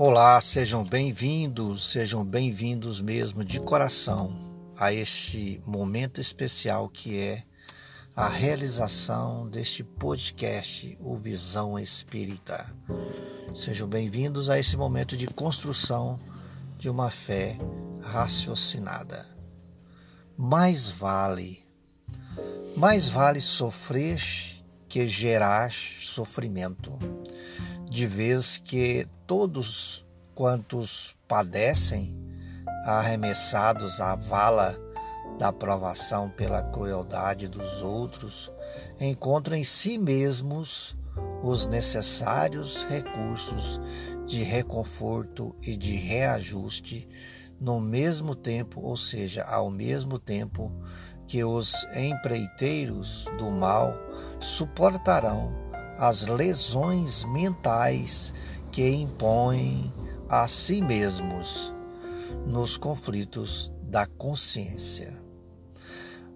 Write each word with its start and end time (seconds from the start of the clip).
Olá, 0.00 0.40
sejam 0.40 0.84
bem-vindos, 0.84 1.90
sejam 1.90 2.24
bem-vindos 2.24 3.00
mesmo 3.00 3.44
de 3.44 3.58
coração 3.58 4.32
a 4.76 4.92
este 4.92 5.60
momento 5.66 6.20
especial 6.20 6.88
que 6.88 7.18
é 7.18 7.42
a 8.14 8.28
realização 8.28 9.48
deste 9.48 9.82
podcast, 9.82 10.96
o 11.00 11.16
Visão 11.16 11.76
Espírita. 11.76 12.72
Sejam 13.52 13.88
bem-vindos 13.88 14.48
a 14.48 14.56
esse 14.56 14.76
momento 14.76 15.16
de 15.16 15.26
construção 15.26 16.20
de 16.78 16.88
uma 16.88 17.10
fé 17.10 17.58
raciocinada. 18.00 19.26
Mais 20.36 20.88
vale, 20.88 21.66
mais 22.76 23.08
vale 23.08 23.40
sofrer 23.40 24.22
que 24.88 25.08
gerar 25.08 25.72
sofrimento 25.72 26.96
de 27.90 28.06
vez 28.06 28.58
que 28.58 29.08
todos 29.28 30.06
quantos 30.34 31.14
padecem, 31.28 32.16
arremessados 32.86 34.00
à 34.00 34.16
vala 34.16 34.74
da 35.38 35.52
provação 35.52 36.30
pela 36.30 36.62
crueldade 36.62 37.46
dos 37.46 37.82
outros, 37.82 38.50
encontram 38.98 39.54
em 39.54 39.64
si 39.64 39.98
mesmos 39.98 40.96
os 41.42 41.66
necessários 41.66 42.84
recursos 42.84 43.78
de 44.24 44.42
reconforto 44.42 45.54
e 45.60 45.76
de 45.76 45.94
reajuste 45.94 47.06
no 47.60 47.78
mesmo 47.78 48.34
tempo, 48.34 48.80
ou 48.80 48.96
seja, 48.96 49.44
ao 49.44 49.70
mesmo 49.70 50.18
tempo 50.18 50.72
que 51.26 51.44
os 51.44 51.74
empreiteiros 51.94 53.26
do 53.36 53.50
mal 53.50 53.92
suportarão 54.40 55.52
as 55.98 56.22
lesões 56.22 57.24
mentais 57.24 58.32
que 58.70 58.88
impõem 58.88 59.92
a 60.28 60.46
si 60.46 60.82
mesmos 60.82 61.72
nos 62.46 62.76
conflitos 62.76 63.72
da 63.82 64.06
consciência. 64.06 65.16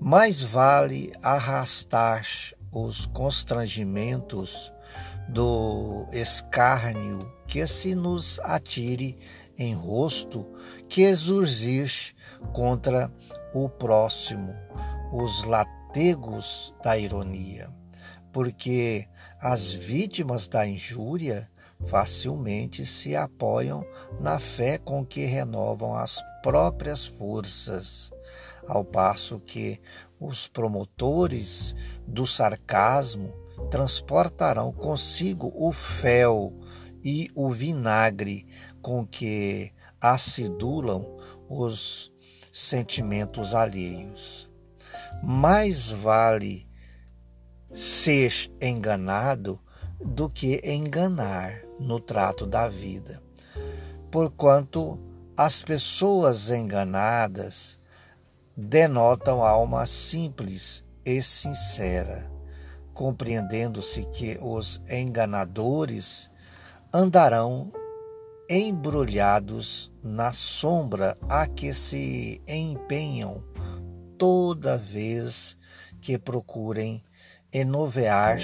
Mais 0.00 0.42
vale 0.42 1.12
arrastar 1.22 2.26
os 2.70 3.06
constrangimentos 3.06 4.72
do 5.28 6.06
escárnio 6.12 7.30
que 7.46 7.66
se 7.66 7.94
nos 7.94 8.38
atire 8.40 9.18
em 9.58 9.74
rosto 9.74 10.46
que 10.88 11.02
exurgir 11.02 12.14
contra 12.52 13.12
o 13.52 13.68
próximo 13.68 14.54
os 15.12 15.42
lategos 15.44 16.74
da 16.82 16.96
ironia 16.96 17.77
porque 18.38 19.08
as 19.40 19.74
vítimas 19.74 20.46
da 20.46 20.64
injúria 20.64 21.50
facilmente 21.88 22.86
se 22.86 23.16
apoiam 23.16 23.84
na 24.20 24.38
fé 24.38 24.78
com 24.78 25.04
que 25.04 25.24
renovam 25.24 25.96
as 25.96 26.22
próprias 26.40 27.04
forças, 27.04 28.12
ao 28.68 28.84
passo 28.84 29.40
que 29.40 29.80
os 30.20 30.46
promotores 30.46 31.74
do 32.06 32.28
sarcasmo 32.28 33.34
transportarão 33.72 34.72
consigo 34.72 35.52
o 35.56 35.72
fel 35.72 36.52
e 37.02 37.32
o 37.34 37.50
vinagre 37.50 38.46
com 38.80 39.04
que 39.04 39.72
acidulam 40.00 41.04
os 41.48 42.12
sentimentos 42.52 43.52
alheios. 43.52 44.48
Mais 45.24 45.90
vale 45.90 46.67
ser 47.70 48.50
enganado 48.60 49.60
do 50.00 50.28
que 50.28 50.60
enganar 50.64 51.62
no 51.78 52.00
trato 52.00 52.46
da 52.46 52.68
vida. 52.68 53.22
Porquanto 54.10 54.98
as 55.36 55.62
pessoas 55.62 56.50
enganadas 56.50 57.78
denotam 58.56 59.44
alma 59.44 59.86
simples 59.86 60.84
e 61.04 61.22
sincera, 61.22 62.30
compreendendo-se 62.92 64.04
que 64.06 64.38
os 64.40 64.82
enganadores 64.90 66.30
andarão 66.92 67.72
embrulhados 68.50 69.92
na 70.02 70.32
sombra 70.32 71.16
a 71.28 71.46
que 71.46 71.74
se 71.74 72.42
empenham 72.48 73.44
toda 74.16 74.76
vez 74.76 75.56
que 76.00 76.18
procurem 76.18 77.04
enovear 77.52 78.40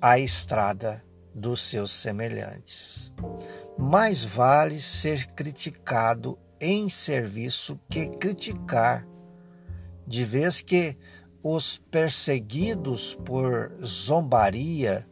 a 0.00 0.18
estrada 0.18 1.04
dos 1.34 1.62
seus 1.62 1.90
semelhantes. 1.90 3.12
Mais 3.78 4.24
vale 4.24 4.80
ser 4.80 5.26
criticado 5.28 6.38
em 6.60 6.88
serviço 6.88 7.80
que 7.88 8.06
criticar, 8.06 9.06
de 10.06 10.24
vez 10.24 10.60
que 10.60 10.96
os 11.42 11.78
perseguidos 11.90 13.14
por 13.24 13.72
zombaria 13.82 15.06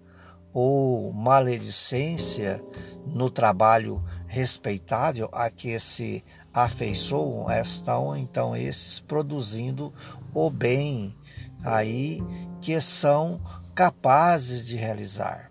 ou 0.53 1.13
maledicência 1.13 2.63
no 3.07 3.31
trabalho 3.31 4.05
respeitável 4.27 5.29
a 5.33 5.51
que 5.51 5.79
se 5.79 6.23
afeiçoam, 6.53 7.51
estão 7.51 8.17
então 8.17 8.57
esses 8.57 9.01
produzindo 9.01 9.93
o 10.35 10.51
bem 10.51 11.17
aí 11.65 12.21
que 12.61 12.81
são 12.81 13.41
capazes 13.75 14.67
de 14.67 14.77
realizar. 14.77 15.51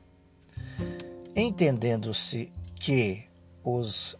Entendendo-se 1.36 2.52
que 2.76 3.24
os 3.64 4.18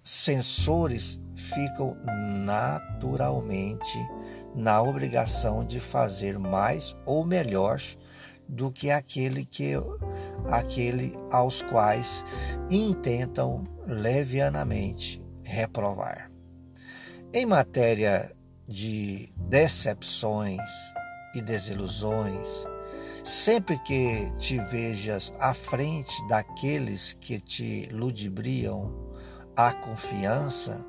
censores 0.00 1.20
ficam 1.34 1.96
naturalmente 2.44 3.98
na 4.54 4.80
obrigação 4.82 5.64
de 5.64 5.80
fazer 5.80 6.38
mais 6.38 6.94
ou 7.04 7.24
melhor 7.24 7.80
do 8.48 8.70
que 8.70 8.90
aquele 8.90 9.44
que 9.44 9.72
aquele 10.50 11.16
aos 11.30 11.62
quais 11.62 12.24
intentam 12.70 13.66
levianamente 13.86 15.22
reprovar. 15.42 16.30
Em 17.32 17.46
matéria 17.46 18.30
de 18.68 19.30
decepções 19.36 20.60
e 21.34 21.42
desilusões, 21.42 22.66
sempre 23.24 23.78
que 23.78 24.30
te 24.38 24.58
vejas 24.70 25.32
à 25.38 25.54
frente 25.54 26.12
daqueles 26.28 27.14
que 27.20 27.40
te 27.40 27.88
ludibriam 27.90 28.92
a 29.56 29.72
confiança, 29.72 30.84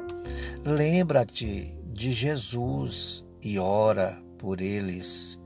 lembra-te 0.63 1.75
de 1.85 2.11
Jesus 2.11 3.23
e 3.41 3.57
ora 3.59 4.21
por 4.37 4.59
eles, 4.59 5.39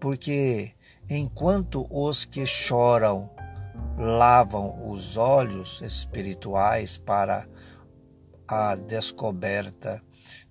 porque 0.00 0.72
enquanto 1.08 1.86
os 1.90 2.24
que 2.24 2.44
choram 2.46 3.30
lavam 3.96 4.90
os 4.90 5.16
olhos 5.16 5.80
espirituais 5.82 6.98
para 6.98 7.46
a 8.48 8.74
descoberta 8.74 10.02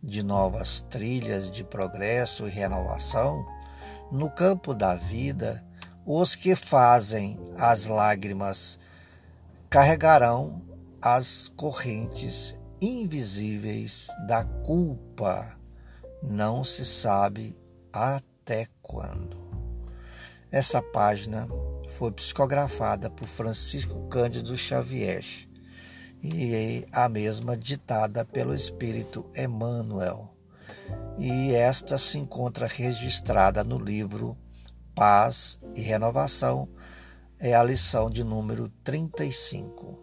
de 0.01 0.23
novas 0.23 0.81
trilhas 0.83 1.50
de 1.50 1.63
progresso 1.63 2.47
e 2.47 2.51
renovação, 2.51 3.45
no 4.11 4.29
campo 4.29 4.73
da 4.73 4.95
vida, 4.95 5.63
os 6.05 6.35
que 6.35 6.55
fazem 6.55 7.39
as 7.57 7.85
lágrimas 7.85 8.77
carregarão 9.69 10.61
as 11.01 11.47
correntes 11.55 12.55
invisíveis 12.81 14.07
da 14.27 14.44
culpa, 14.44 15.57
não 16.21 16.63
se 16.63 16.83
sabe 16.83 17.57
até 17.94 18.67
quando. 18.81 19.38
Essa 20.51 20.81
página 20.81 21.47
foi 21.97 22.12
psicografada 22.12 23.09
por 23.09 23.27
Francisco 23.27 24.07
Cândido 24.09 24.57
Xavier 24.57 25.24
e 26.21 26.86
a 26.91 27.07
mesma 27.07 27.56
ditada 27.56 28.25
pelo 28.25 28.53
Espírito 28.53 29.25
Emmanuel 29.36 30.36
e 31.17 31.53
esta 31.53 31.97
se 31.97 32.17
encontra 32.17 32.67
registrada 32.67 33.63
no 33.63 33.77
livro 33.77 34.38
Paz 34.95 35.59
e 35.75 35.81
Renovação, 35.81 36.67
é 37.39 37.53
a 37.55 37.63
lição 37.63 38.09
de 38.09 38.23
número 38.23 38.69
35. 38.83 39.99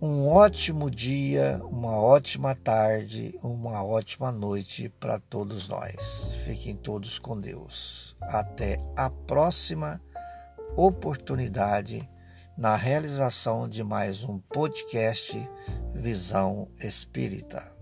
Um 0.00 0.28
ótimo 0.28 0.90
dia, 0.90 1.60
uma 1.64 1.98
ótima 1.98 2.54
tarde, 2.54 3.34
uma 3.42 3.82
ótima 3.82 4.30
noite 4.30 4.88
para 4.88 5.18
todos 5.18 5.68
nós. 5.68 6.34
Fiquem 6.44 6.76
todos 6.76 7.18
com 7.18 7.38
Deus. 7.38 8.14
Até 8.20 8.78
a 8.94 9.08
próxima 9.08 10.00
oportunidade 10.76 12.08
na 12.56 12.76
realização 12.76 13.68
de 13.68 13.82
mais 13.82 14.22
um 14.22 14.38
podcast 14.38 15.48
Visão 15.94 16.68
Espírita. 16.78 17.75